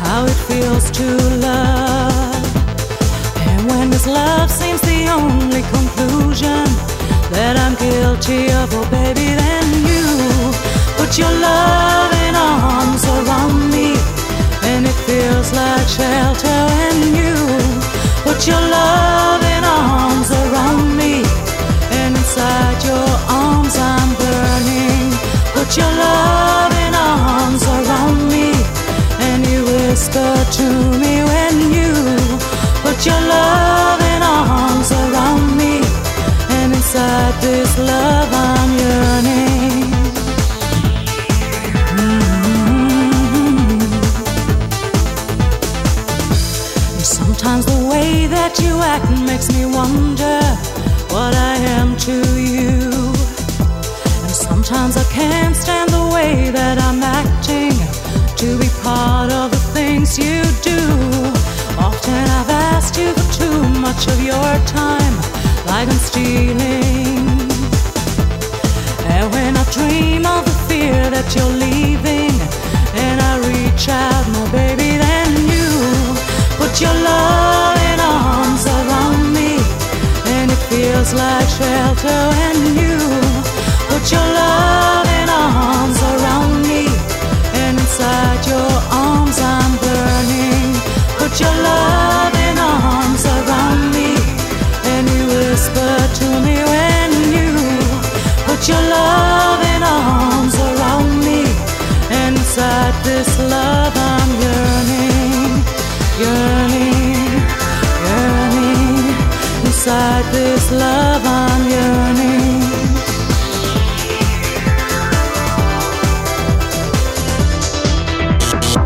how 0.05 0.25
it 0.27 0.39
feels 0.49 0.91
to 0.91 1.07
love. 1.39 2.45
And 3.49 3.69
when 3.71 3.91
this 3.91 4.07
love 4.07 4.51
seems 4.51 4.81
the 4.83 5.09
only 5.09 5.63
conclusion 5.77 6.65
that 7.33 7.55
I'm 7.65 7.75
guilty 7.77 8.51
of, 8.61 8.69
oh 8.75 8.89
baby, 8.91 9.29
then 9.43 9.67
you 9.89 10.07
put 10.99 11.17
your 11.17 11.33
loving 11.33 12.35
arms 12.37 13.05
around 13.17 13.71
me, 13.71 13.97
and 14.71 14.87
it 14.87 14.99
feels 15.09 15.53
like 15.53 15.87
shelter. 15.89 16.61
And 16.87 17.01
you 17.21 17.35
put 18.27 18.47
your 18.47 18.61
loving 18.61 19.65
arms 19.65 20.31
around 20.31 20.97
me, 20.97 21.25
and 22.01 22.17
inside. 22.17 22.72
Your 25.75 25.87
loving 25.87 26.95
arms 26.95 27.65
around 27.65 28.29
me. 28.29 28.53
And 29.27 29.47
you 29.47 29.65
whisper 29.65 30.35
to 30.59 30.67
me 31.03 31.23
when 31.25 31.55
you 31.73 31.93
put 32.85 33.07
your 33.07 33.21
loving 33.21 34.23
arms 34.23 34.91
around 34.93 35.57
me. 35.57 35.81
And 36.57 36.75
inside 36.75 37.35
this 37.41 37.79
love 37.79 38.29
I'm 38.33 38.71
yearning. 38.83 39.91
Mm-hmm. 41.97 43.81
And 46.97 47.07
sometimes 47.19 47.65
the 47.65 47.81
way 47.91 48.27
that 48.27 48.59
you 48.61 48.75
act 48.95 49.09
makes 49.23 49.49
me 49.57 49.65
wonder 49.65 50.41
what 51.15 51.35
I 51.35 51.57
am 51.79 51.97
to 52.09 52.17
you. 52.39 52.91
And 54.23 54.31
sometimes 54.31 54.97
I 54.97 55.05
can't 55.11 55.52
stand 55.63 55.91
the 55.91 56.07
way 56.13 56.51
that 56.51 56.77
I'm 56.89 57.01
acting 57.03 57.77
to 58.43 58.49
be 58.59 58.69
part 58.83 59.31
of 59.31 59.47
the 59.55 59.63
things 59.77 60.19
you 60.19 60.43
do. 60.59 60.81
Often 61.79 62.25
I've 62.39 62.53
asked 62.75 62.99
you 62.99 63.15
for 63.15 63.29
too 63.41 63.61
much 63.87 64.03
of 64.13 64.19
your 64.31 64.53
time, 64.67 65.15
like 65.71 65.87
I'm 65.87 66.03
stealing. 66.11 67.31
And 69.15 69.25
when 69.35 69.53
I 69.63 69.65
dream 69.77 70.27
of 70.27 70.43
the 70.51 70.57
fear 70.67 70.99
that 71.15 71.29
you're 71.35 71.57
leaving, 71.67 72.35
and 73.07 73.17
I 73.31 73.33
reach 73.53 73.87
out, 73.89 74.25
my 74.35 74.45
baby, 74.51 74.91
then 75.07 75.31
you 75.53 75.69
put 76.59 76.73
your 76.83 76.97
loving 77.11 78.01
arms 78.03 78.65
around 78.67 79.23
me, 79.39 79.63
and 80.35 80.51
it 80.51 80.63
feels 80.71 81.15
like 81.15 81.49
shelter 81.59 82.21
And 82.47 82.61
you 82.83 82.99
put 83.91 84.05
your 84.11 84.27
loving 84.41 85.12
put 98.63 98.69
your 98.69 98.81
loving 98.81 99.83
arms 99.83 100.55
around 100.55 101.19
me. 101.25 101.43
Inside 102.27 102.95
this 103.03 103.39
love 103.51 103.93
I'm 103.97 104.31
yearning, 104.41 105.65
yearning, 106.23 107.43
yearning. 108.07 109.17
Inside 109.67 110.25
this 110.33 110.71
love 110.71 111.23
I'm 111.25 111.71
yearning. 111.71 112.61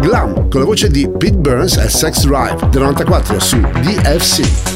Glam 0.01 0.49
con 0.49 0.61
la 0.61 0.67
voce 0.67 0.89
di 0.89 1.07
Pete 1.19 1.37
Burns 1.37 1.77
e 1.77 1.89
Sex 1.89 2.25
Drive 2.25 2.69
del 2.71 2.81
94 2.81 3.41
su 3.41 3.61
DFC. 3.61 4.76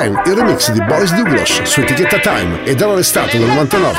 Blam, 0.00 0.22
il 0.24 0.34
remix 0.34 0.70
di 0.70 0.82
Boys 0.84 1.12
Douglas 1.12 1.62
su 1.64 1.80
etichetta 1.80 2.18
Time 2.20 2.62
e 2.64 2.74
dall'estate 2.74 3.36
del 3.36 3.48
99. 3.48 3.98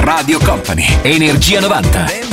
Radio 0.00 0.38
Company, 0.40 0.98
Energia 1.02 1.60
90. 1.60 2.27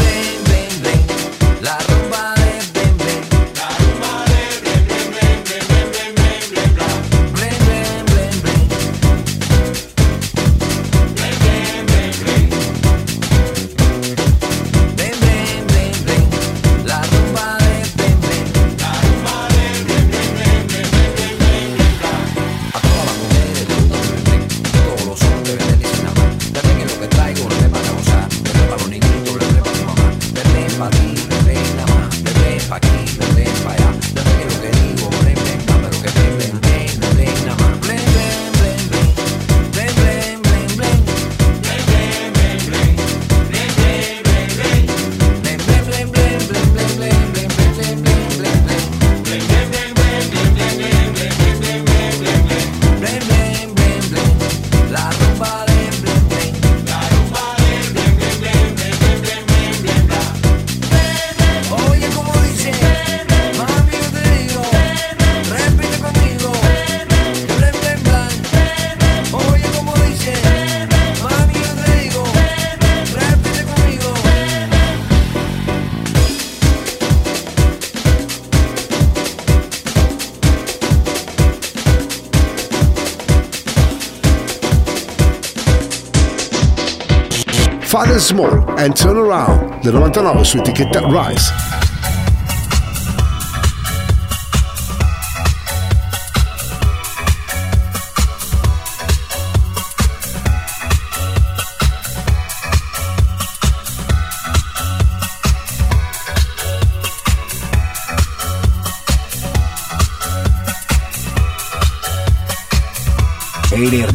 Small 88.25 88.63
and 88.79 88.95
Turn 88.95 89.17
Around 89.17 89.81
del 89.81 89.93
99 89.93 90.43
su 90.43 90.57
etichetta 90.57 90.99
Rise. 90.99 91.64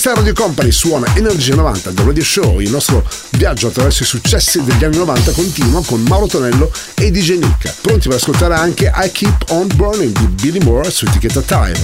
Questa 0.00 0.14
Radio 0.14 0.32
Company 0.32 0.70
suona 0.70 1.12
Energia 1.16 1.56
90 1.56 1.90
del 1.90 2.04
Radio 2.04 2.22
Show. 2.22 2.60
Il 2.60 2.70
nostro 2.70 3.04
viaggio 3.30 3.66
attraverso 3.66 4.04
i 4.04 4.06
successi 4.06 4.62
degli 4.62 4.84
anni 4.84 4.96
90 4.96 5.32
continua 5.32 5.82
con 5.84 6.00
Mauro 6.02 6.28
Tonello 6.28 6.70
e 6.94 7.10
DJ 7.10 7.38
Nick. 7.38 7.74
Pronti 7.80 8.06
per 8.06 8.18
ascoltare 8.18 8.54
anche 8.54 8.92
I 8.94 9.10
Keep 9.10 9.46
On 9.48 9.66
Burning 9.74 10.16
di 10.16 10.26
Billy 10.40 10.60
Moore 10.60 10.92
su 10.92 11.04
etichetta 11.04 11.40
Time. 11.40 11.80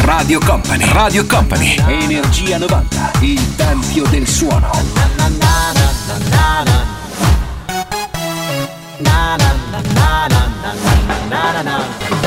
Radio 0.00 0.40
Company, 0.40 0.92
Radio 0.92 1.26
Company, 1.26 1.76
Energia 1.86 2.58
90, 2.58 3.12
il 3.20 3.54
tempio 3.54 4.04
del 4.08 4.26
suono. 4.26 4.70
I 11.54 12.21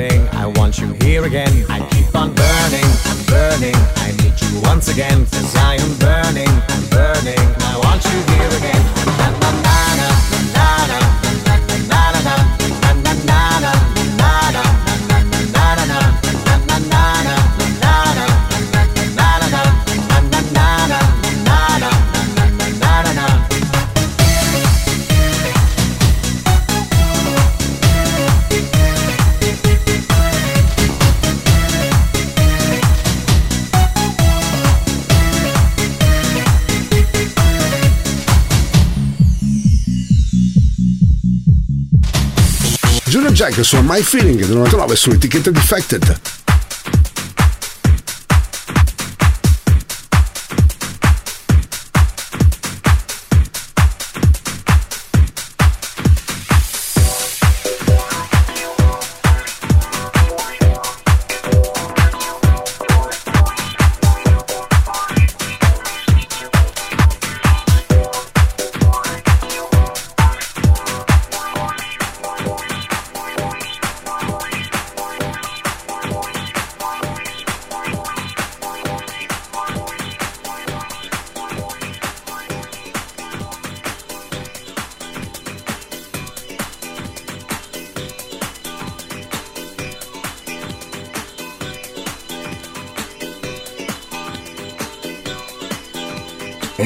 I 0.00 0.46
want 0.56 0.78
you 0.78 0.92
here 1.02 1.24
again. 1.24 1.64
I 1.68 1.78
keep 1.90 2.12
on 2.16 2.34
burning, 2.34 2.84
I'm 3.04 3.26
burning. 3.26 3.74
I 3.96 4.10
need 4.22 4.40
you 4.40 4.60
once 4.62 4.88
again, 4.88 5.24
cause 5.26 5.54
I 5.56 5.76
am 5.76 5.98
burning. 5.98 6.73
Jack 43.34 43.64
su 43.64 43.82
My 43.82 44.00
Feeling 44.00 44.38
del 44.38 44.54
99 44.54 44.94
su 44.94 45.10
etichetta 45.10 45.50
Defected. 45.50 46.33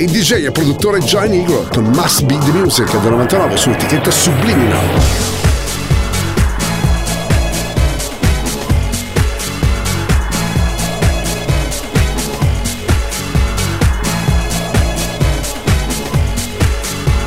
Il 0.00 0.08
DJ 0.12 0.44
e 0.44 0.52
produttore 0.52 1.00
Joy 1.00 1.28
Negro 1.28 1.66
con 1.72 1.82
Must 1.86 2.22
Be 2.22 2.38
The 2.38 2.52
Music 2.52 2.88
del 3.00 3.10
99 3.10 3.56
su 3.56 3.70
etichetta 3.70 4.12
Subliminal. 4.12 4.86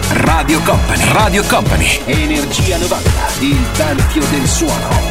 Radio 0.07 0.61
Company, 0.61 1.11
Radio 1.11 1.43
Company, 1.43 1.99
Energia 2.05 2.77
90, 2.77 3.09
il 3.41 3.71
tempio 3.73 4.23
del 4.29 4.47
suono. 4.47 5.10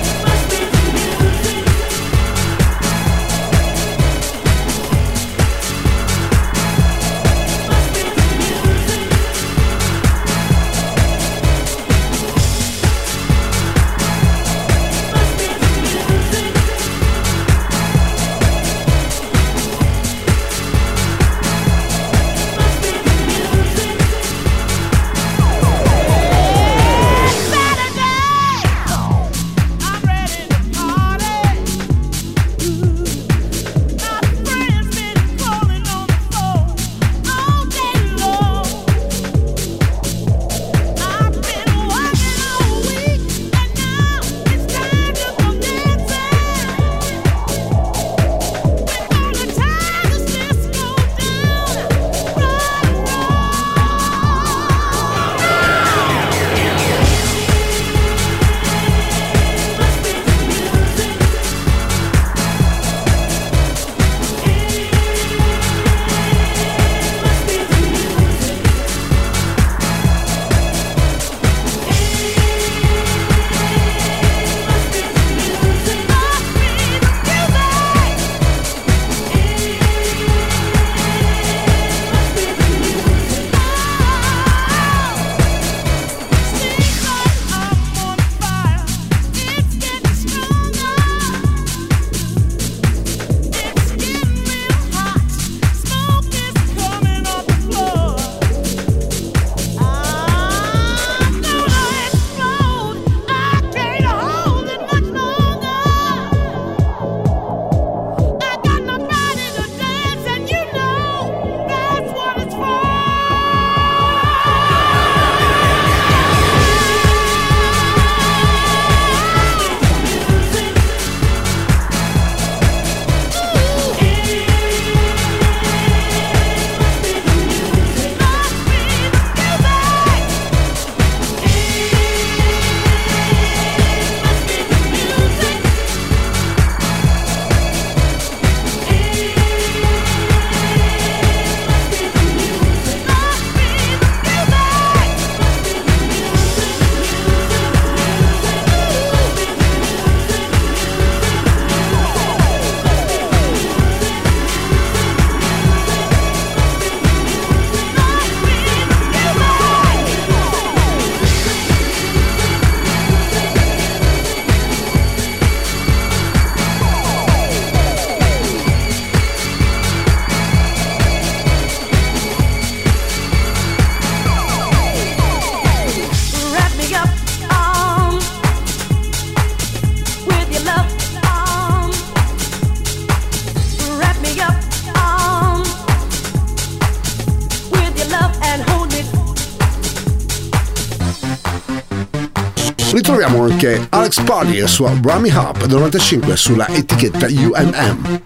che 193.61 193.89
Alex 193.91 194.23
Party 194.23 194.59
e 194.59 194.67
sua 194.67 194.91
Rummy 195.03 195.31
Hop 195.31 195.67
95 195.67 196.35
sulla 196.35 196.67
etichetta 196.69 197.27
UMM. 197.27 198.23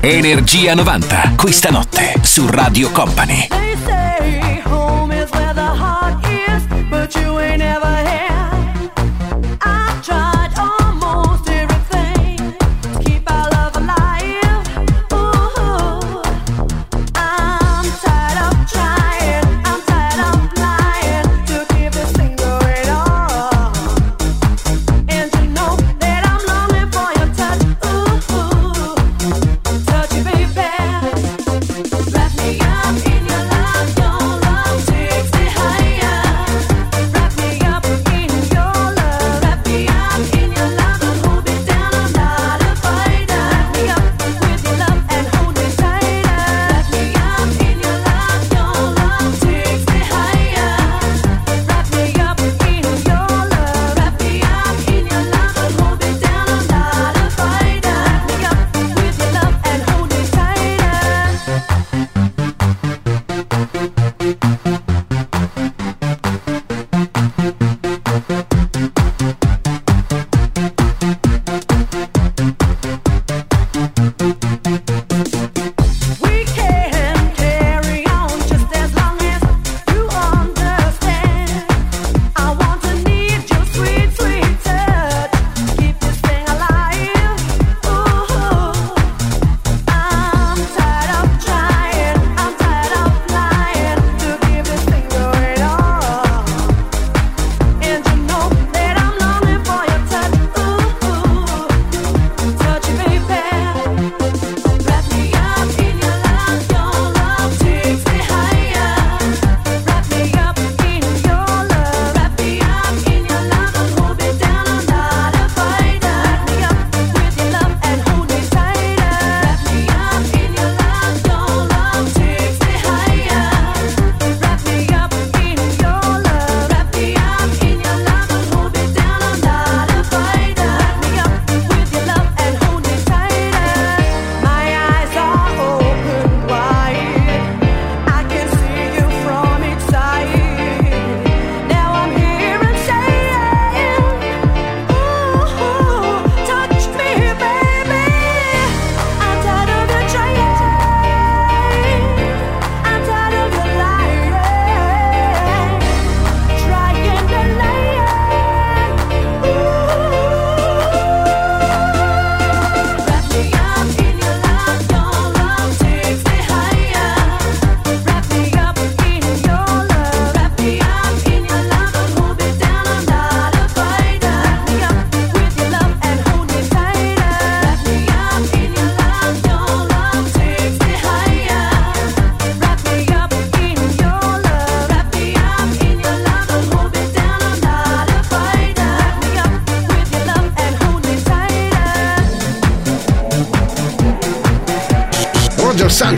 Energia 0.00 0.74
90, 0.74 1.34
questa 1.36 1.68
notte 1.68 2.14
su 2.22 2.46
Radio 2.48 2.90
Company. 2.92 3.46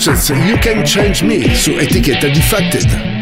Conscience 0.04 0.28
You 0.46 0.58
Can 0.58 0.84
Change 0.84 1.24
Me 1.24 1.56
su 1.56 1.78
etichetta 1.78 2.28
Defected. 2.28 3.13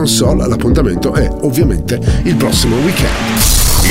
console, 0.00 0.48
l'appuntamento 0.48 1.12
è 1.12 1.28
ovviamente 1.42 2.00
il 2.24 2.34
prossimo 2.36 2.76
weekend. 2.76 3.12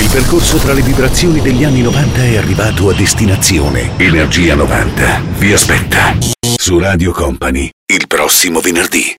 Il 0.02 0.10
percorso 0.10 0.57
tra 0.57 0.73
le 0.73 0.81
vibrazioni 0.81 1.40
degli 1.40 1.64
anni 1.64 1.81
90 1.81 2.23
è 2.23 2.38
arrivato 2.38 2.90
a 2.90 2.94
destinazione. 2.94 3.91
Energia 3.98 4.56
90 4.56 5.22
vi 5.38 5.53
aspetta 5.53 6.18
su 6.40 6.80
Radio 6.80 7.11
Company 7.11 7.69
il 7.86 8.07
prossimo 8.07 8.60
venerdì. 8.60 9.18